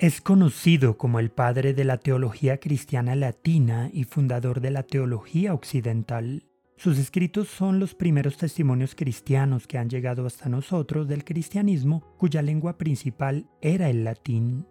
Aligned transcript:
Es 0.00 0.22
conocido 0.22 0.96
como 0.96 1.20
el 1.20 1.30
padre 1.30 1.74
de 1.74 1.84
la 1.84 1.98
teología 1.98 2.56
cristiana 2.56 3.14
latina 3.14 3.90
y 3.92 4.04
fundador 4.04 4.62
de 4.62 4.70
la 4.70 4.82
teología 4.82 5.52
occidental. 5.52 6.46
Sus 6.78 6.96
escritos 6.96 7.48
son 7.48 7.78
los 7.78 7.94
primeros 7.94 8.38
testimonios 8.38 8.94
cristianos 8.94 9.66
que 9.66 9.76
han 9.76 9.90
llegado 9.90 10.24
hasta 10.24 10.48
nosotros 10.48 11.06
del 11.06 11.22
cristianismo 11.22 12.00
cuya 12.16 12.40
lengua 12.40 12.78
principal 12.78 13.50
era 13.60 13.90
el 13.90 14.04
latín. 14.04 14.66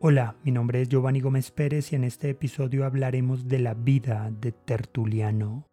Hola, 0.00 0.36
mi 0.44 0.52
nombre 0.52 0.82
es 0.82 0.90
Giovanni 0.90 1.22
Gómez 1.22 1.50
Pérez 1.50 1.90
y 1.92 1.96
en 1.96 2.04
este 2.04 2.28
episodio 2.28 2.84
hablaremos 2.84 3.48
de 3.48 3.60
la 3.60 3.72
vida 3.72 4.30
de 4.38 4.52
Tertuliano. 4.52 5.66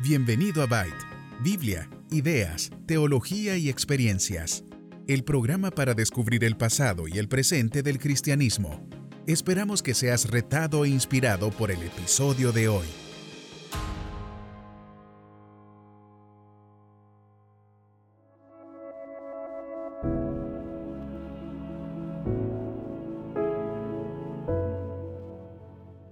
Bienvenido 0.00 0.62
a 0.62 0.66
Byte, 0.66 1.06
Biblia, 1.42 1.88
ideas, 2.10 2.70
teología 2.84 3.56
y 3.56 3.70
experiencias 3.70 4.64
el 5.08 5.22
programa 5.22 5.70
para 5.70 5.94
descubrir 5.94 6.42
el 6.42 6.56
pasado 6.56 7.06
y 7.06 7.18
el 7.18 7.28
presente 7.28 7.82
del 7.82 7.98
cristianismo. 7.98 8.88
Esperamos 9.26 9.82
que 9.82 9.94
seas 9.94 10.28
retado 10.28 10.84
e 10.84 10.88
inspirado 10.88 11.50
por 11.50 11.70
el 11.70 11.82
episodio 11.82 12.50
de 12.52 12.68
hoy. 12.68 13.05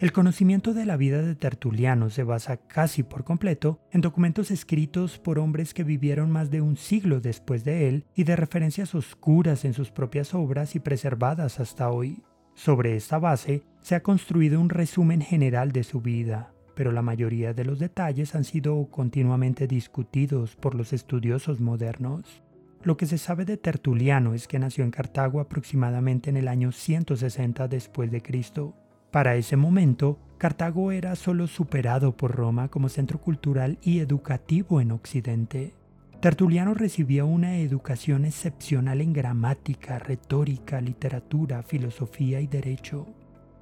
El 0.00 0.10
conocimiento 0.10 0.74
de 0.74 0.86
la 0.86 0.96
vida 0.96 1.22
de 1.22 1.36
Tertuliano 1.36 2.10
se 2.10 2.24
basa 2.24 2.56
casi 2.56 3.04
por 3.04 3.22
completo 3.22 3.78
en 3.92 4.00
documentos 4.00 4.50
escritos 4.50 5.20
por 5.20 5.38
hombres 5.38 5.72
que 5.72 5.84
vivieron 5.84 6.32
más 6.32 6.50
de 6.50 6.60
un 6.60 6.76
siglo 6.76 7.20
después 7.20 7.62
de 7.62 7.88
él 7.88 8.04
y 8.16 8.24
de 8.24 8.34
referencias 8.34 8.96
oscuras 8.96 9.64
en 9.64 9.72
sus 9.72 9.92
propias 9.92 10.34
obras 10.34 10.74
y 10.74 10.80
preservadas 10.80 11.60
hasta 11.60 11.90
hoy. 11.90 12.24
Sobre 12.54 12.96
esta 12.96 13.20
base 13.20 13.62
se 13.82 13.94
ha 13.94 14.02
construido 14.02 14.60
un 14.60 14.68
resumen 14.68 15.20
general 15.20 15.70
de 15.70 15.84
su 15.84 16.00
vida, 16.00 16.52
pero 16.74 16.90
la 16.90 17.02
mayoría 17.02 17.54
de 17.54 17.64
los 17.64 17.78
detalles 17.78 18.34
han 18.34 18.44
sido 18.44 18.84
continuamente 18.90 19.68
discutidos 19.68 20.56
por 20.56 20.74
los 20.74 20.92
estudiosos 20.92 21.60
modernos. 21.60 22.42
Lo 22.82 22.96
que 22.96 23.06
se 23.06 23.16
sabe 23.16 23.44
de 23.44 23.56
Tertuliano 23.56 24.34
es 24.34 24.48
que 24.48 24.58
nació 24.58 24.82
en 24.82 24.90
Cartago 24.90 25.38
aproximadamente 25.38 26.30
en 26.30 26.36
el 26.36 26.48
año 26.48 26.72
160 26.72 27.68
después 27.68 28.10
de 28.10 28.20
Cristo 28.20 28.74
para 29.14 29.36
ese 29.36 29.56
momento, 29.56 30.18
Cartago 30.38 30.90
era 30.90 31.14
solo 31.14 31.46
superado 31.46 32.16
por 32.16 32.32
Roma 32.32 32.66
como 32.66 32.88
centro 32.88 33.20
cultural 33.20 33.78
y 33.80 34.00
educativo 34.00 34.80
en 34.80 34.90
Occidente. 34.90 35.72
Tertuliano 36.20 36.74
recibía 36.74 37.24
una 37.24 37.58
educación 37.58 38.24
excepcional 38.24 39.00
en 39.00 39.12
gramática, 39.12 40.00
retórica, 40.00 40.80
literatura, 40.80 41.62
filosofía 41.62 42.40
y 42.40 42.48
derecho. 42.48 43.06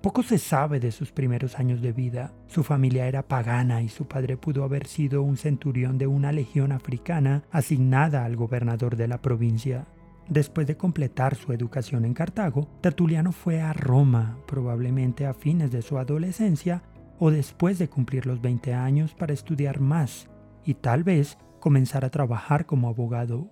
Poco 0.01 0.23
se 0.23 0.39
sabe 0.39 0.81
de 0.81 0.91
sus 0.91 1.13
primeros 1.13 1.59
años 1.59 1.83
de 1.83 1.93
vida. 1.93 2.33
Su 2.47 2.65
familia 2.65 3.07
era 3.07 3.29
pagana 3.29 3.83
y 3.83 3.91
su 3.91 4.07
padre 4.07 4.39
pudo 4.39 4.65
haber 4.65 4.87
sido 4.87 5.23
un 5.23 5.37
centurión 5.37 5.99
de 5.99 6.07
una 6.07 6.33
legión 6.33 6.73
africana 6.73 7.43
asignada 7.51 8.25
al 8.25 8.37
gobernador 8.37 8.97
de 8.97 9.07
la 9.07 9.21
provincia. 9.21 9.85
Después 10.29 10.67
de 10.67 10.77
completar 10.77 11.35
su 11.35 11.53
educación 11.53 12.05
en 12.05 12.15
Cartago, 12.15 12.69
Tertuliano 12.81 13.33
fue 13.33 13.61
a 13.61 13.73
Roma, 13.73 14.39
probablemente 14.47 15.27
a 15.27 15.35
fines 15.35 15.71
de 15.71 15.83
su 15.83 15.99
adolescencia 15.99 16.83
o 17.19 17.31
después 17.31 17.79
de 17.79 17.89
cumplir 17.89 18.27
los 18.27 18.41
20 18.41 18.75
años 18.75 19.15
para 19.15 19.33
estudiar 19.33 19.81
más 19.81 20.29
y 20.65 20.75
tal 20.75 21.05
vez 21.05 21.39
comenzar 21.61 22.05
a 22.05 22.11
trabajar 22.11 22.67
como 22.67 22.89
abogado. 22.89 23.51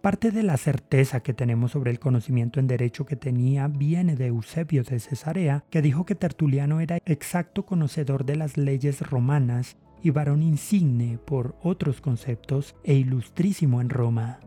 Parte 0.00 0.30
de 0.30 0.42
la 0.42 0.56
certeza 0.56 1.20
que 1.20 1.34
tenemos 1.34 1.72
sobre 1.72 1.90
el 1.90 1.98
conocimiento 1.98 2.58
en 2.58 2.66
derecho 2.66 3.04
que 3.04 3.16
tenía 3.16 3.68
viene 3.68 4.16
de 4.16 4.28
Eusebio 4.28 4.82
de 4.82 4.98
Cesarea, 4.98 5.64
que 5.68 5.82
dijo 5.82 6.06
que 6.06 6.14
Tertuliano 6.14 6.80
era 6.80 6.98
exacto 7.04 7.66
conocedor 7.66 8.24
de 8.24 8.36
las 8.36 8.56
leyes 8.56 9.02
romanas 9.02 9.76
y 10.02 10.10
varón 10.10 10.42
insigne 10.42 11.18
por 11.18 11.54
otros 11.62 12.00
conceptos 12.00 12.74
e 12.82 12.94
ilustrísimo 12.94 13.82
en 13.82 13.90
Roma. 13.90 14.40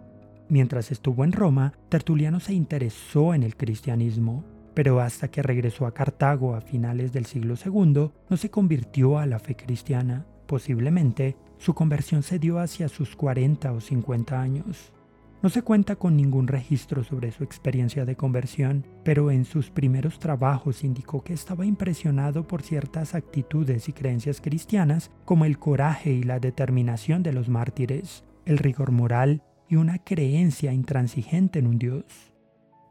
Mientras 0.54 0.92
estuvo 0.92 1.24
en 1.24 1.32
Roma, 1.32 1.74
Tertuliano 1.90 2.40
se 2.40 2.54
interesó 2.54 3.34
en 3.34 3.42
el 3.42 3.58
cristianismo, 3.58 4.44
pero 4.76 5.00
hasta 5.00 5.28
que 5.28 5.42
regresó 5.42 5.88
a 5.88 5.96
Cartago 5.96 6.54
a 6.54 6.62
finales 6.62 7.12
del 7.12 7.26
siglo 7.26 7.56
II, 7.56 8.12
no 8.30 8.38
se 8.38 8.52
convirtió 8.52 9.18
a 9.18 9.26
la 9.26 9.40
fe 9.40 9.56
cristiana. 9.56 10.28
Posiblemente, 10.46 11.38
su 11.58 11.74
conversión 11.74 12.22
se 12.22 12.38
dio 12.38 12.60
hacia 12.60 12.88
sus 12.88 13.16
40 13.16 13.74
o 13.74 13.82
50 13.82 14.40
años. 14.40 14.94
No 15.42 15.50
se 15.50 15.64
cuenta 15.64 15.96
con 15.96 16.16
ningún 16.16 16.48
registro 16.48 17.04
sobre 17.04 17.32
su 17.32 17.44
experiencia 17.44 18.06
de 18.06 18.16
conversión, 18.16 18.86
pero 19.04 19.32
en 19.32 19.46
sus 19.46 19.72
primeros 19.72 20.20
trabajos 20.20 20.84
indicó 20.84 21.24
que 21.24 21.34
estaba 21.34 21.66
impresionado 21.66 22.46
por 22.46 22.62
ciertas 22.62 23.16
actitudes 23.16 23.90
y 23.90 23.94
creencias 23.94 24.40
cristianas, 24.40 25.10
como 25.26 25.46
el 25.46 25.58
coraje 25.58 26.12
y 26.12 26.22
la 26.22 26.40
determinación 26.40 27.24
de 27.24 27.34
los 27.34 27.50
mártires, 27.50 28.24
el 28.46 28.60
rigor 28.60 28.92
moral 28.92 29.42
y 29.70 29.76
una 29.76 30.00
creencia 30.00 30.74
intransigente 30.74 31.60
en 31.60 31.68
un 31.68 31.80
Dios. 31.80 32.06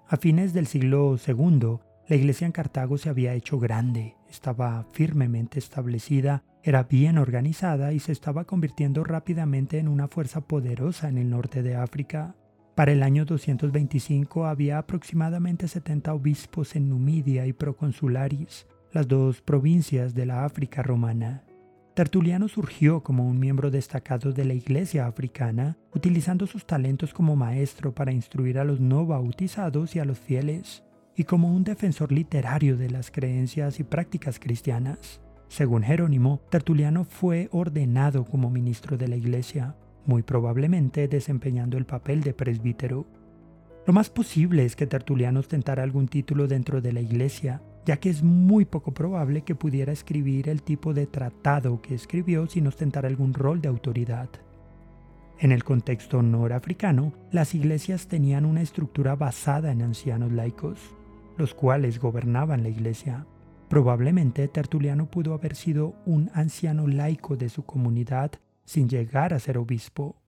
A 0.09 0.17
fines 0.17 0.53
del 0.53 0.67
siglo 0.67 1.17
II, 1.27 1.79
la 2.09 2.17
iglesia 2.17 2.47
en 2.47 2.53
Cartago 2.53 2.99
se 2.99 3.09
había 3.09 3.35
hecho 3.35 3.59
grande, 3.59 4.17
estaba 4.29 4.87
firmemente 4.93 5.59
establecida, 5.59 6.43
era 6.63 6.85
bien 6.85 7.19
organizada 7.19 7.93
y 7.93 7.99
se 7.99 8.13
estaba 8.13 8.45
convirtiendo 8.45 9.05
rápidamente 9.05 9.79
en 9.79 9.89
una 9.89 10.09
fuerza 10.09 10.41
poderosa 10.43 11.09
en 11.09 11.19
el 11.19 11.31
norte 11.31 11.63
de 11.63 11.77
África. 11.77 12.35
Para 12.75 12.93
el 12.93 13.03
año 13.03 13.25
225 13.25 14.47
había 14.47 14.79
aproximadamente 14.79 15.69
70 15.69 16.15
obispos 16.15 16.77
en 16.77 16.89
Numidia 16.89 17.47
y 17.47 17.53
Proconsularis, 17.53 18.67
las 18.93 19.09
dos 19.09 19.41
provincias 19.41 20.15
de 20.15 20.27
la 20.27 20.45
África 20.45 20.83
romana. 20.83 21.45
Tertuliano 21.95 22.49
surgió 22.49 23.03
como 23.03 23.27
un 23.29 23.39
miembro 23.39 23.71
destacado 23.71 24.33
de 24.33 24.47
la 24.47 24.55
Iglesia 24.55 25.07
africana, 25.07 25.77
utilizando 25.95 26.47
sus 26.47 26.65
talentos 26.65 27.13
como 27.13 27.37
maestro 27.37 27.95
para 27.95 28.13
instruir 28.13 28.59
a 28.59 28.65
los 28.65 28.81
no 28.81 29.05
bautizados 29.05 29.95
y 29.95 29.99
a 29.99 30.07
los 30.07 30.19
fieles, 30.19 30.83
y 31.15 31.25
como 31.25 31.55
un 31.55 31.65
defensor 31.65 32.11
literario 32.11 32.79
de 32.79 32.89
las 32.89 33.11
creencias 33.11 33.79
y 33.79 33.85
prácticas 33.85 34.39
cristianas. 34.39 35.21
Según 35.49 35.83
Jerónimo, 35.83 36.41
Tertuliano 36.49 37.05
fue 37.05 37.51
ordenado 37.53 38.25
como 38.25 38.49
ministro 38.49 38.97
de 38.97 39.09
la 39.09 39.17
Iglesia, 39.17 39.77
muy 40.07 40.23
probablemente 40.23 41.09
desempeñando 41.09 41.77
el 41.77 41.85
papel 41.85 42.23
de 42.23 42.33
presbítero. 42.33 43.07
Lo 43.87 43.93
más 43.93 44.09
posible 44.09 44.65
es 44.65 44.77
que 44.77 44.87
Tertuliano 44.87 45.41
ostentara 45.41 45.83
algún 45.83 46.09
título 46.09 46.47
dentro 46.47 46.81
de 46.81 46.95
la 46.95 47.03
Iglesia, 47.03 47.61
ya 47.85 47.97
que 47.99 48.11
es 48.11 48.23
muy 48.23 48.65
poco 48.65 48.93
probable 48.93 49.43
que 49.43 49.55
pudiera 49.55 49.93
escribir 49.93 50.49
el 50.49 50.63
tipo 50.63 50.95
de 50.95 51.07
tratado 51.07 51.81
que 51.83 51.95
escribió 51.95 52.47
sin 52.47 52.67
ostentar 52.67 53.07
algún 53.07 53.35
rol 53.35 53.61
de 53.61 53.69
autoridad. 53.69 54.29
En 55.39 55.51
el 55.51 55.65
contexto 55.65 56.23
norafricano, 56.23 57.13
las 57.33 57.55
iglesias 57.55 58.07
tenían 58.07 58.45
una 58.45 58.63
estructura 58.63 59.17
basada 59.17 59.73
en 59.73 59.83
ancianos 59.83 60.31
laicos, 60.31 60.79
los 61.37 61.55
cuales 61.55 61.99
gobernaban 61.99 62.63
la 62.63 62.69
iglesia. 62.69 63.27
Probablemente 63.69 64.47
Tertuliano 64.47 65.07
pudo 65.11 65.35
haber 65.35 65.57
sido 65.57 65.95
un 66.07 66.31
anciano 66.35 66.87
laico 66.87 67.37
de 67.37 67.49
su 67.49 67.65
comunidad 67.65 68.31
sin 68.65 68.89
llegar 68.89 69.35
a 69.35 69.41
ser 69.41 69.59
obispo. 69.59 70.22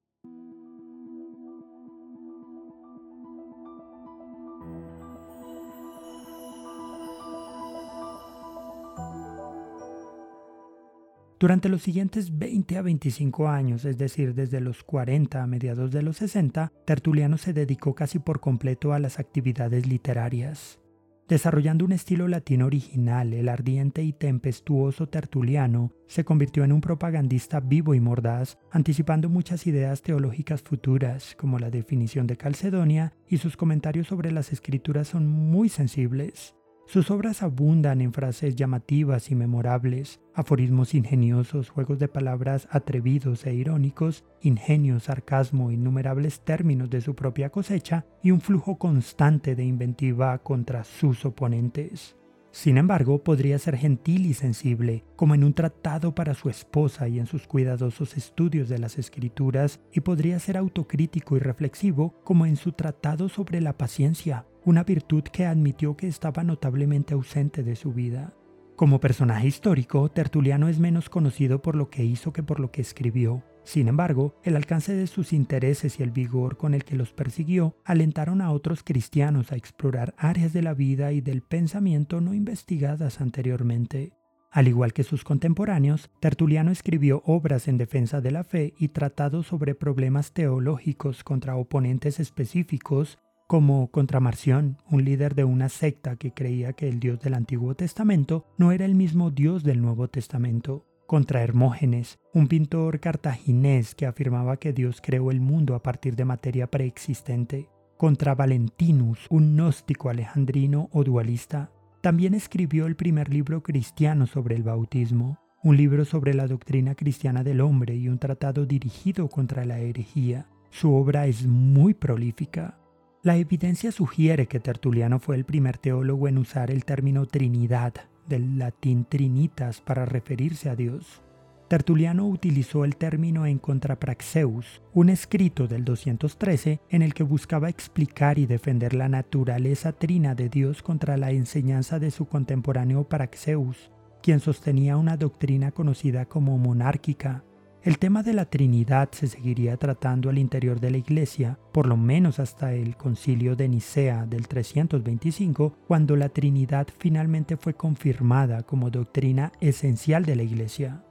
Durante 11.44 11.68
los 11.68 11.82
siguientes 11.82 12.38
20 12.38 12.78
a 12.78 12.80
25 12.80 13.48
años, 13.50 13.84
es 13.84 13.98
decir, 13.98 14.34
desde 14.34 14.62
los 14.62 14.82
40 14.82 15.42
a 15.42 15.46
mediados 15.46 15.90
de 15.90 16.00
los 16.00 16.16
60, 16.16 16.72
Tertuliano 16.86 17.36
se 17.36 17.52
dedicó 17.52 17.94
casi 17.94 18.18
por 18.18 18.40
completo 18.40 18.94
a 18.94 18.98
las 18.98 19.18
actividades 19.18 19.86
literarias. 19.86 20.80
Desarrollando 21.28 21.84
un 21.84 21.92
estilo 21.92 22.28
latino 22.28 22.64
original, 22.64 23.34
el 23.34 23.50
ardiente 23.50 24.02
y 24.02 24.14
tempestuoso 24.14 25.10
Tertuliano 25.10 25.92
se 26.06 26.24
convirtió 26.24 26.64
en 26.64 26.72
un 26.72 26.80
propagandista 26.80 27.60
vivo 27.60 27.94
y 27.94 28.00
mordaz, 28.00 28.56
anticipando 28.70 29.28
muchas 29.28 29.66
ideas 29.66 30.00
teológicas 30.00 30.62
futuras, 30.62 31.36
como 31.38 31.58
la 31.58 31.68
definición 31.68 32.26
de 32.26 32.38
Calcedonia, 32.38 33.12
y 33.28 33.36
sus 33.36 33.58
comentarios 33.58 34.06
sobre 34.06 34.32
las 34.32 34.50
escrituras 34.50 35.08
son 35.08 35.28
muy 35.28 35.68
sensibles. 35.68 36.54
Sus 36.86 37.10
obras 37.10 37.42
abundan 37.42 38.00
en 38.02 38.12
frases 38.12 38.56
llamativas 38.56 39.30
y 39.30 39.34
memorables, 39.34 40.20
aforismos 40.34 40.94
ingeniosos, 40.94 41.70
juegos 41.70 41.98
de 41.98 42.08
palabras 42.08 42.68
atrevidos 42.70 43.46
e 43.46 43.54
irónicos, 43.54 44.24
ingenio, 44.42 45.00
sarcasmo, 45.00 45.70
innumerables 45.70 46.40
términos 46.40 46.90
de 46.90 47.00
su 47.00 47.14
propia 47.14 47.50
cosecha 47.50 48.04
y 48.22 48.32
un 48.32 48.40
flujo 48.40 48.78
constante 48.78 49.56
de 49.56 49.64
inventiva 49.64 50.38
contra 50.38 50.84
sus 50.84 51.24
oponentes. 51.24 52.16
Sin 52.54 52.78
embargo, 52.78 53.18
podría 53.24 53.58
ser 53.58 53.76
gentil 53.76 54.26
y 54.26 54.32
sensible, 54.32 55.02
como 55.16 55.34
en 55.34 55.42
un 55.42 55.54
tratado 55.54 56.14
para 56.14 56.34
su 56.34 56.48
esposa 56.48 57.08
y 57.08 57.18
en 57.18 57.26
sus 57.26 57.48
cuidadosos 57.48 58.16
estudios 58.16 58.68
de 58.68 58.78
las 58.78 58.96
escrituras, 58.96 59.80
y 59.92 60.02
podría 60.02 60.38
ser 60.38 60.56
autocrítico 60.56 61.36
y 61.36 61.40
reflexivo, 61.40 62.14
como 62.22 62.46
en 62.46 62.54
su 62.54 62.70
tratado 62.70 63.28
sobre 63.28 63.60
la 63.60 63.76
paciencia, 63.76 64.46
una 64.64 64.84
virtud 64.84 65.24
que 65.24 65.46
admitió 65.46 65.96
que 65.96 66.06
estaba 66.06 66.44
notablemente 66.44 67.14
ausente 67.14 67.64
de 67.64 67.74
su 67.74 67.92
vida. 67.92 68.34
Como 68.76 69.00
personaje 69.00 69.48
histórico, 69.48 70.08
Tertuliano 70.08 70.68
es 70.68 70.78
menos 70.78 71.10
conocido 71.10 71.60
por 71.60 71.74
lo 71.74 71.90
que 71.90 72.04
hizo 72.04 72.32
que 72.32 72.44
por 72.44 72.60
lo 72.60 72.70
que 72.70 72.82
escribió. 72.82 73.42
Sin 73.64 73.88
embargo, 73.88 74.34
el 74.44 74.56
alcance 74.56 74.94
de 74.94 75.06
sus 75.06 75.32
intereses 75.32 75.98
y 75.98 76.02
el 76.02 76.10
vigor 76.10 76.58
con 76.58 76.74
el 76.74 76.84
que 76.84 76.96
los 76.96 77.12
persiguió 77.12 77.76
alentaron 77.84 78.42
a 78.42 78.52
otros 78.52 78.82
cristianos 78.84 79.52
a 79.52 79.56
explorar 79.56 80.14
áreas 80.18 80.52
de 80.52 80.62
la 80.62 80.74
vida 80.74 81.12
y 81.12 81.22
del 81.22 81.42
pensamiento 81.42 82.20
no 82.20 82.34
investigadas 82.34 83.22
anteriormente. 83.22 84.12
Al 84.50 84.68
igual 84.68 84.92
que 84.92 85.02
sus 85.02 85.24
contemporáneos, 85.24 86.10
Tertuliano 86.20 86.70
escribió 86.70 87.22
obras 87.24 87.66
en 87.66 87.78
defensa 87.78 88.20
de 88.20 88.30
la 88.30 88.44
fe 88.44 88.74
y 88.78 88.88
tratados 88.88 89.46
sobre 89.46 89.74
problemas 89.74 90.32
teológicos 90.32 91.24
contra 91.24 91.56
oponentes 91.56 92.20
específicos 92.20 93.18
como 93.48 93.90
contra 93.90 94.20
Marción, 94.20 94.78
un 94.90 95.04
líder 95.04 95.34
de 95.34 95.44
una 95.44 95.68
secta 95.68 96.16
que 96.16 96.32
creía 96.32 96.72
que 96.72 96.88
el 96.88 97.00
Dios 97.00 97.20
del 97.20 97.34
Antiguo 97.34 97.74
Testamento 97.74 98.46
no 98.56 98.72
era 98.72 98.84
el 98.84 98.94
mismo 98.94 99.30
Dios 99.30 99.64
del 99.64 99.82
Nuevo 99.82 100.08
Testamento 100.08 100.86
contra 101.06 101.42
Hermógenes, 101.42 102.18
un 102.32 102.48
pintor 102.48 103.00
cartaginés 103.00 103.94
que 103.94 104.06
afirmaba 104.06 104.56
que 104.56 104.72
Dios 104.72 105.00
creó 105.02 105.30
el 105.30 105.40
mundo 105.40 105.74
a 105.74 105.82
partir 105.82 106.16
de 106.16 106.24
materia 106.24 106.70
preexistente, 106.70 107.68
contra 107.96 108.34
Valentinus, 108.34 109.26
un 109.30 109.54
gnóstico 109.54 110.10
alejandrino 110.10 110.88
o 110.92 111.04
dualista. 111.04 111.70
También 112.00 112.34
escribió 112.34 112.86
el 112.86 112.96
primer 112.96 113.28
libro 113.32 113.62
cristiano 113.62 114.26
sobre 114.26 114.56
el 114.56 114.62
bautismo, 114.62 115.38
un 115.62 115.76
libro 115.76 116.04
sobre 116.04 116.34
la 116.34 116.46
doctrina 116.46 116.94
cristiana 116.94 117.42
del 117.42 117.60
hombre 117.60 117.94
y 117.94 118.08
un 118.08 118.18
tratado 118.18 118.66
dirigido 118.66 119.28
contra 119.28 119.64
la 119.64 119.78
herejía. 119.78 120.46
Su 120.70 120.94
obra 120.94 121.26
es 121.26 121.46
muy 121.46 121.94
prolífica. 121.94 122.78
La 123.22 123.36
evidencia 123.36 123.90
sugiere 123.90 124.46
que 124.46 124.60
Tertuliano 124.60 125.18
fue 125.18 125.36
el 125.36 125.44
primer 125.44 125.78
teólogo 125.78 126.28
en 126.28 126.36
usar 126.36 126.70
el 126.70 126.84
término 126.84 127.24
Trinidad 127.24 127.94
del 128.28 128.58
latín 128.58 129.04
trinitas 129.04 129.80
para 129.80 130.04
referirse 130.04 130.68
a 130.68 130.76
Dios. 130.76 131.22
Tertuliano 131.68 132.28
utilizó 132.28 132.84
el 132.84 132.96
término 132.96 133.46
en 133.46 133.58
Contrapraxeus, 133.58 134.82
un 134.92 135.08
escrito 135.08 135.66
del 135.66 135.84
213 135.84 136.80
en 136.90 137.02
el 137.02 137.14
que 137.14 137.22
buscaba 137.22 137.70
explicar 137.70 138.38
y 138.38 138.46
defender 138.46 138.94
la 138.94 139.08
naturaleza 139.08 139.92
trina 139.92 140.34
de 140.34 140.50
Dios 140.50 140.82
contra 140.82 141.16
la 141.16 141.30
enseñanza 141.30 141.98
de 141.98 142.10
su 142.10 142.26
contemporáneo 142.26 143.08
Praxeus, 143.08 143.90
quien 144.22 144.40
sostenía 144.40 144.96
una 144.98 145.16
doctrina 145.16 145.72
conocida 145.72 146.26
como 146.26 146.58
monárquica, 146.58 147.44
el 147.84 147.98
tema 147.98 148.22
de 148.22 148.32
la 148.32 148.46
Trinidad 148.46 149.10
se 149.12 149.26
seguiría 149.26 149.76
tratando 149.76 150.30
al 150.30 150.38
interior 150.38 150.80
de 150.80 150.90
la 150.90 150.96
Iglesia, 150.96 151.58
por 151.70 151.86
lo 151.86 151.98
menos 151.98 152.40
hasta 152.40 152.72
el 152.72 152.96
concilio 152.96 153.56
de 153.56 153.68
Nicea 153.68 154.24
del 154.24 154.48
325, 154.48 155.76
cuando 155.86 156.16
la 156.16 156.30
Trinidad 156.30 156.88
finalmente 156.96 157.58
fue 157.58 157.74
confirmada 157.74 158.62
como 158.62 158.88
doctrina 158.88 159.52
esencial 159.60 160.24
de 160.24 160.34
la 160.34 160.44
Iglesia. 160.44 161.04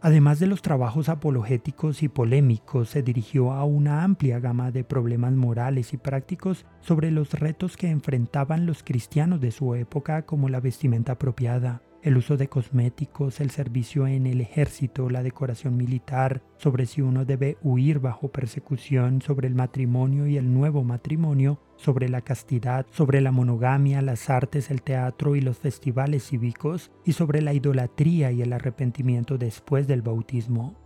Además 0.00 0.38
de 0.38 0.46
los 0.46 0.62
trabajos 0.62 1.08
apologéticos 1.08 2.04
y 2.04 2.08
polémicos, 2.08 2.90
se 2.90 3.02
dirigió 3.02 3.50
a 3.50 3.64
una 3.64 4.04
amplia 4.04 4.38
gama 4.38 4.70
de 4.70 4.84
problemas 4.84 5.32
morales 5.32 5.92
y 5.92 5.96
prácticos 5.96 6.66
sobre 6.80 7.10
los 7.10 7.32
retos 7.32 7.76
que 7.76 7.90
enfrentaban 7.90 8.64
los 8.64 8.84
cristianos 8.84 9.40
de 9.40 9.50
su 9.50 9.74
época 9.74 10.22
como 10.22 10.48
la 10.48 10.60
vestimenta 10.60 11.12
apropiada, 11.12 11.82
el 12.02 12.16
uso 12.16 12.36
de 12.36 12.48
cosméticos, 12.48 13.40
el 13.40 13.50
servicio 13.50 14.06
en 14.06 14.26
el 14.26 14.40
ejército, 14.40 15.08
la 15.08 15.22
decoración 15.22 15.76
militar, 15.76 16.42
sobre 16.56 16.86
si 16.86 17.00
uno 17.00 17.24
debe 17.24 17.56
huir 17.62 18.00
bajo 18.00 18.28
persecución, 18.28 19.22
sobre 19.22 19.48
el 19.48 19.54
matrimonio 19.54 20.26
y 20.26 20.36
el 20.36 20.52
nuevo 20.52 20.82
matrimonio, 20.82 21.60
sobre 21.76 22.08
la 22.08 22.20
castidad, 22.20 22.86
sobre 22.90 23.20
la 23.20 23.30
monogamia, 23.30 24.02
las 24.02 24.30
artes, 24.30 24.70
el 24.70 24.82
teatro 24.82 25.36
y 25.36 25.40
los 25.40 25.58
festivales 25.58 26.28
cívicos, 26.28 26.90
y 27.04 27.12
sobre 27.12 27.40
la 27.40 27.54
idolatría 27.54 28.32
y 28.32 28.42
el 28.42 28.52
arrepentimiento 28.52 29.38
después 29.38 29.86
del 29.86 30.02
bautismo. 30.02 30.81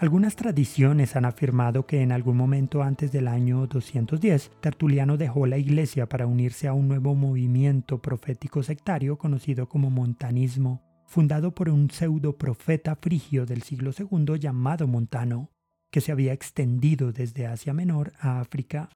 Algunas 0.00 0.36
tradiciones 0.36 1.16
han 1.16 1.24
afirmado 1.24 1.84
que 1.84 2.02
en 2.02 2.12
algún 2.12 2.36
momento 2.36 2.84
antes 2.84 3.10
del 3.10 3.26
año 3.26 3.66
210, 3.66 4.52
Tertuliano 4.60 5.16
dejó 5.16 5.44
la 5.46 5.58
iglesia 5.58 6.08
para 6.08 6.28
unirse 6.28 6.68
a 6.68 6.72
un 6.72 6.86
nuevo 6.86 7.16
movimiento 7.16 8.00
profético 8.00 8.62
sectario 8.62 9.18
conocido 9.18 9.68
como 9.68 9.90
montanismo, 9.90 10.84
fundado 11.04 11.52
por 11.52 11.68
un 11.68 11.90
pseudo 11.90 12.38
profeta 12.38 12.94
frigio 12.94 13.44
del 13.44 13.62
siglo 13.62 13.90
II 13.90 14.38
llamado 14.38 14.86
Montano, 14.86 15.50
que 15.90 16.00
se 16.00 16.12
había 16.12 16.32
extendido 16.32 17.10
desde 17.10 17.48
Asia 17.48 17.72
Menor 17.72 18.12
a 18.20 18.38
África. 18.38 18.90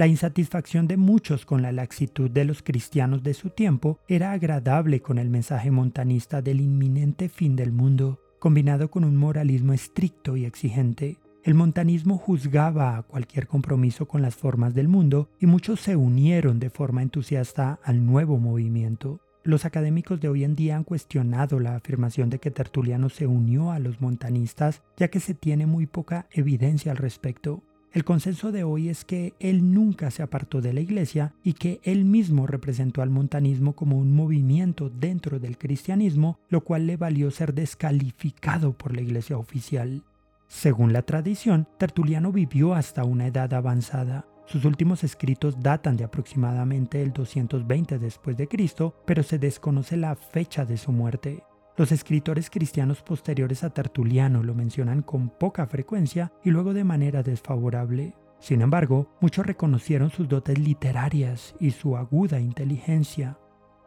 La 0.00 0.06
insatisfacción 0.06 0.88
de 0.88 0.96
muchos 0.96 1.44
con 1.44 1.60
la 1.60 1.72
laxitud 1.72 2.30
de 2.30 2.46
los 2.46 2.62
cristianos 2.62 3.22
de 3.22 3.34
su 3.34 3.50
tiempo 3.50 3.98
era 4.08 4.32
agradable 4.32 5.02
con 5.02 5.18
el 5.18 5.28
mensaje 5.28 5.70
montanista 5.70 6.40
del 6.40 6.62
inminente 6.62 7.28
fin 7.28 7.54
del 7.54 7.70
mundo, 7.70 8.18
combinado 8.38 8.90
con 8.90 9.04
un 9.04 9.18
moralismo 9.18 9.74
estricto 9.74 10.38
y 10.38 10.46
exigente. 10.46 11.18
El 11.44 11.52
montanismo 11.52 12.16
juzgaba 12.16 12.96
a 12.96 13.02
cualquier 13.02 13.46
compromiso 13.46 14.08
con 14.08 14.22
las 14.22 14.34
formas 14.36 14.72
del 14.72 14.88
mundo 14.88 15.28
y 15.38 15.44
muchos 15.44 15.80
se 15.80 15.96
unieron 15.96 16.60
de 16.60 16.70
forma 16.70 17.02
entusiasta 17.02 17.78
al 17.84 18.06
nuevo 18.06 18.38
movimiento. 18.38 19.20
Los 19.44 19.66
académicos 19.66 20.18
de 20.18 20.30
hoy 20.30 20.44
en 20.44 20.56
día 20.56 20.76
han 20.76 20.84
cuestionado 20.84 21.60
la 21.60 21.76
afirmación 21.76 22.30
de 22.30 22.38
que 22.38 22.50
Tertuliano 22.50 23.10
se 23.10 23.26
unió 23.26 23.70
a 23.70 23.78
los 23.78 24.00
montanistas, 24.00 24.80
ya 24.96 25.08
que 25.08 25.20
se 25.20 25.34
tiene 25.34 25.66
muy 25.66 25.84
poca 25.84 26.26
evidencia 26.30 26.90
al 26.90 26.96
respecto. 26.96 27.62
El 27.92 28.04
consenso 28.04 28.52
de 28.52 28.62
hoy 28.62 28.88
es 28.88 29.04
que 29.04 29.34
él 29.40 29.74
nunca 29.74 30.12
se 30.12 30.22
apartó 30.22 30.60
de 30.60 30.72
la 30.72 30.80
iglesia 30.80 31.34
y 31.42 31.54
que 31.54 31.80
él 31.82 32.04
mismo 32.04 32.46
representó 32.46 33.02
al 33.02 33.10
montanismo 33.10 33.74
como 33.74 33.98
un 33.98 34.14
movimiento 34.14 34.90
dentro 34.90 35.40
del 35.40 35.58
cristianismo, 35.58 36.38
lo 36.48 36.60
cual 36.60 36.86
le 36.86 36.96
valió 36.96 37.32
ser 37.32 37.52
descalificado 37.52 38.74
por 38.74 38.94
la 38.94 39.00
iglesia 39.00 39.38
oficial. 39.38 40.04
Según 40.46 40.92
la 40.92 41.02
tradición, 41.02 41.66
Tertuliano 41.78 42.30
vivió 42.30 42.74
hasta 42.74 43.02
una 43.02 43.26
edad 43.26 43.52
avanzada. 43.54 44.24
Sus 44.46 44.64
últimos 44.64 45.02
escritos 45.02 45.60
datan 45.60 45.96
de 45.96 46.04
aproximadamente 46.04 47.02
el 47.02 47.12
220 47.12 47.98
después 47.98 48.36
de 48.36 48.46
Cristo, 48.46 48.94
pero 49.04 49.24
se 49.24 49.40
desconoce 49.40 49.96
la 49.96 50.14
fecha 50.14 50.64
de 50.64 50.76
su 50.76 50.92
muerte. 50.92 51.42
Los 51.80 51.92
escritores 51.92 52.50
cristianos 52.50 53.00
posteriores 53.00 53.64
a 53.64 53.70
Tertuliano 53.70 54.42
lo 54.42 54.54
mencionan 54.54 55.00
con 55.00 55.30
poca 55.30 55.66
frecuencia 55.66 56.30
y 56.44 56.50
luego 56.50 56.74
de 56.74 56.84
manera 56.84 57.22
desfavorable. 57.22 58.14
Sin 58.38 58.60
embargo, 58.60 59.08
muchos 59.22 59.46
reconocieron 59.46 60.10
sus 60.10 60.28
dotes 60.28 60.58
literarias 60.58 61.54
y 61.58 61.70
su 61.70 61.96
aguda 61.96 62.38
inteligencia. 62.38 63.38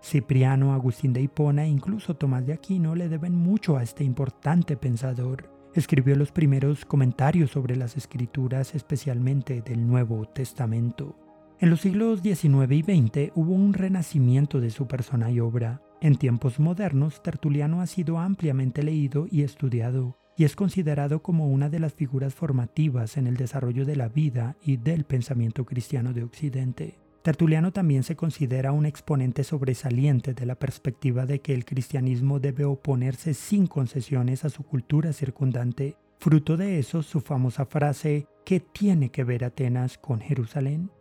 Cipriano, 0.01 0.73
Agustín 0.73 1.13
de 1.13 1.21
Hipona 1.21 1.65
e 1.65 1.67
incluso 1.67 2.15
Tomás 2.15 2.47
de 2.47 2.53
Aquino 2.53 2.95
le 2.95 3.09
deben 3.09 3.35
mucho 3.35 3.77
a 3.77 3.83
este 3.83 4.03
importante 4.03 4.75
pensador. 4.75 5.51
Escribió 5.75 6.15
los 6.15 6.31
primeros 6.31 6.85
comentarios 6.85 7.51
sobre 7.51 7.75
las 7.75 7.95
escrituras, 7.95 8.73
especialmente 8.73 9.61
del 9.61 9.85
Nuevo 9.85 10.25
Testamento. 10.25 11.15
En 11.59 11.69
los 11.69 11.81
siglos 11.81 12.23
XIX 12.23 12.71
y 12.71 12.81
XX 12.81 13.31
hubo 13.35 13.53
un 13.53 13.73
renacimiento 13.73 14.59
de 14.59 14.71
su 14.71 14.87
persona 14.87 15.29
y 15.29 15.39
obra. 15.39 15.83
En 16.03 16.17
tiempos 16.17 16.59
modernos, 16.59 17.23
Tertuliano 17.23 17.79
ha 17.79 17.87
sido 17.87 18.19
ampliamente 18.19 18.83
leído 18.83 19.25
y 19.31 19.43
estudiado, 19.43 20.17
y 20.35 20.43
es 20.43 20.53
considerado 20.53 21.23
como 21.23 21.47
una 21.47 21.69
de 21.69 21.79
las 21.79 21.93
figuras 21.93 22.35
formativas 22.35 23.15
en 23.15 23.25
el 23.25 23.37
desarrollo 23.37 23.85
de 23.85 23.95
la 23.95 24.09
vida 24.09 24.57
y 24.61 24.75
del 24.75 25.05
pensamiento 25.05 25.63
cristiano 25.63 26.11
de 26.11 26.23
Occidente. 26.23 26.99
Tertuliano 27.21 27.71
también 27.71 28.03
se 28.03 28.17
considera 28.17 28.73
un 28.73 28.85
exponente 28.85 29.45
sobresaliente 29.45 30.33
de 30.33 30.45
la 30.45 30.55
perspectiva 30.55 31.25
de 31.25 31.39
que 31.39 31.53
el 31.53 31.63
cristianismo 31.63 32.41
debe 32.41 32.65
oponerse 32.65 33.33
sin 33.33 33.65
concesiones 33.65 34.43
a 34.43 34.49
su 34.49 34.63
cultura 34.63 35.13
circundante. 35.13 35.95
Fruto 36.19 36.57
de 36.57 36.79
eso, 36.79 37.01
su 37.01 37.21
famosa 37.21 37.65
frase 37.65 38.27
¿Qué 38.43 38.59
tiene 38.59 39.09
que 39.09 39.23
ver 39.23 39.45
Atenas 39.45 39.97
con 39.97 40.19
Jerusalén? 40.19 40.91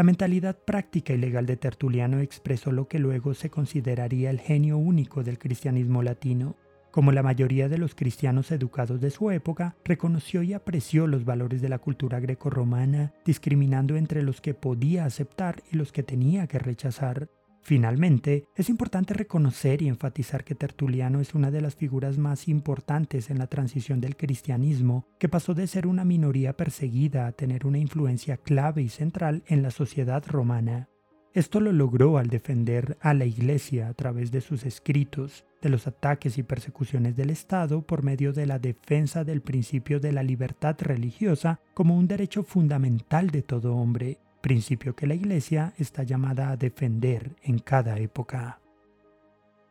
La 0.00 0.04
mentalidad 0.04 0.56
práctica 0.56 1.12
y 1.12 1.18
legal 1.18 1.44
de 1.44 1.58
Tertuliano 1.58 2.20
expresó 2.20 2.72
lo 2.72 2.88
que 2.88 2.98
luego 2.98 3.34
se 3.34 3.50
consideraría 3.50 4.30
el 4.30 4.40
genio 4.40 4.78
único 4.78 5.22
del 5.22 5.38
cristianismo 5.38 6.02
latino. 6.02 6.56
Como 6.90 7.12
la 7.12 7.22
mayoría 7.22 7.68
de 7.68 7.76
los 7.76 7.94
cristianos 7.94 8.50
educados 8.50 9.02
de 9.02 9.10
su 9.10 9.30
época, 9.30 9.76
reconoció 9.84 10.42
y 10.42 10.54
apreció 10.54 11.06
los 11.06 11.26
valores 11.26 11.60
de 11.60 11.68
la 11.68 11.80
cultura 11.80 12.18
grecorromana, 12.18 13.12
discriminando 13.26 13.94
entre 13.94 14.22
los 14.22 14.40
que 14.40 14.54
podía 14.54 15.04
aceptar 15.04 15.62
y 15.70 15.76
los 15.76 15.92
que 15.92 16.02
tenía 16.02 16.46
que 16.46 16.58
rechazar. 16.58 17.28
Finalmente, 17.62 18.46
es 18.56 18.68
importante 18.68 19.14
reconocer 19.14 19.82
y 19.82 19.88
enfatizar 19.88 20.44
que 20.44 20.54
Tertuliano 20.54 21.20
es 21.20 21.34
una 21.34 21.50
de 21.50 21.60
las 21.60 21.76
figuras 21.76 22.18
más 22.18 22.48
importantes 22.48 23.30
en 23.30 23.38
la 23.38 23.46
transición 23.46 24.00
del 24.00 24.16
cristianismo, 24.16 25.06
que 25.18 25.28
pasó 25.28 25.54
de 25.54 25.66
ser 25.66 25.86
una 25.86 26.04
minoría 26.04 26.56
perseguida 26.56 27.26
a 27.26 27.32
tener 27.32 27.66
una 27.66 27.78
influencia 27.78 28.38
clave 28.38 28.82
y 28.82 28.88
central 28.88 29.42
en 29.46 29.62
la 29.62 29.70
sociedad 29.70 30.24
romana. 30.26 30.88
Esto 31.32 31.60
lo 31.60 31.70
logró 31.70 32.18
al 32.18 32.26
defender 32.26 32.96
a 33.00 33.14
la 33.14 33.24
Iglesia 33.24 33.88
a 33.88 33.94
través 33.94 34.32
de 34.32 34.40
sus 34.40 34.66
escritos, 34.66 35.44
de 35.62 35.68
los 35.68 35.86
ataques 35.86 36.38
y 36.38 36.42
persecuciones 36.42 37.14
del 37.14 37.30
Estado 37.30 37.82
por 37.82 38.02
medio 38.02 38.32
de 38.32 38.46
la 38.46 38.58
defensa 38.58 39.22
del 39.22 39.40
principio 39.40 40.00
de 40.00 40.10
la 40.10 40.24
libertad 40.24 40.76
religiosa 40.80 41.60
como 41.72 41.96
un 41.96 42.08
derecho 42.08 42.42
fundamental 42.42 43.30
de 43.30 43.42
todo 43.42 43.76
hombre, 43.76 44.18
principio 44.40 44.96
que 44.96 45.06
la 45.06 45.14
Iglesia 45.14 45.74
está 45.78 46.02
llamada 46.02 46.50
a 46.50 46.56
defender 46.56 47.36
en 47.42 47.58
cada 47.58 47.98
época. 47.98 48.60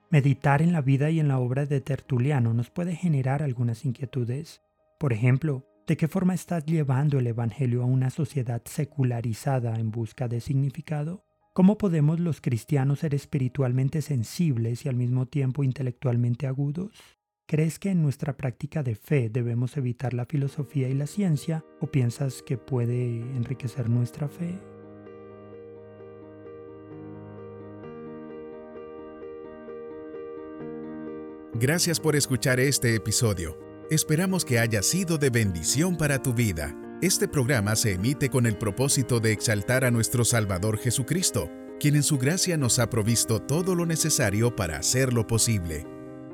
Meditar 0.10 0.62
en 0.62 0.74
la 0.74 0.82
vida 0.82 1.10
y 1.10 1.20
en 1.20 1.28
la 1.28 1.40
obra 1.40 1.66
de 1.66 1.82
Tertuliano 1.82 2.54
nos 2.54 2.70
puede 2.70 2.96
generar 2.96 3.44
algunas 3.44 3.86
inquietudes. 3.86 4.62
Por 4.98 5.14
ejemplo, 5.14 5.66
¿de 5.86 5.98
qué 5.98 6.08
forma 6.08 6.34
estás 6.34 6.66
llevando 6.66 7.20
el 7.20 7.28
Evangelio 7.28 7.84
a 7.84 7.86
una 7.86 8.10
sociedad 8.10 8.62
secularizada 8.66 9.80
en 9.80 9.92
busca 9.92 10.28
de 10.28 10.42
significado? 10.42 11.24
¿Cómo 11.54 11.78
podemos 11.78 12.20
los 12.20 12.42
cristianos 12.42 13.00
ser 13.00 13.14
espiritualmente 13.14 14.02
sensibles 14.02 14.86
y 14.86 14.90
al 14.90 14.96
mismo 14.96 15.26
tiempo 15.26 15.64
intelectualmente 15.64 16.48
agudos? 16.48 17.19
¿Crees 17.50 17.80
que 17.80 17.90
en 17.90 18.04
nuestra 18.04 18.38
práctica 18.38 18.84
de 18.84 18.94
fe 18.94 19.28
debemos 19.28 19.76
evitar 19.76 20.14
la 20.14 20.28
filosofía 20.28 20.88
y 20.88 20.94
la 20.94 21.08
ciencia 21.08 21.66
o 21.82 21.88
piensas 21.88 22.44
que 22.44 22.60
puede 22.60 23.22
enriquecer 23.36 23.90
nuestra 23.90 24.30
fe? 24.30 24.54
Gracias 31.56 32.00
por 32.00 32.16
escuchar 32.16 32.60
este 32.60 32.94
episodio. 32.94 33.58
Esperamos 33.90 34.46
que 34.46 34.60
haya 34.60 34.84
sido 34.84 35.18
de 35.18 35.32
bendición 35.32 35.98
para 35.98 36.22
tu 36.22 36.36
vida. 36.36 36.76
Este 37.02 37.28
programa 37.28 37.76
se 37.76 37.94
emite 37.94 38.30
con 38.30 38.46
el 38.46 38.60
propósito 38.60 39.20
de 39.20 39.32
exaltar 39.32 39.86
a 39.86 39.90
nuestro 39.90 40.24
Salvador 40.24 40.78
Jesucristo, 40.78 41.50
quien 41.80 41.96
en 41.96 42.04
su 42.04 42.20
gracia 42.20 42.58
nos 42.58 42.78
ha 42.78 42.92
provisto 42.92 43.42
todo 43.42 43.74
lo 43.74 43.88
necesario 43.88 44.56
para 44.56 44.78
hacerlo 44.78 45.26
posible. 45.26 45.99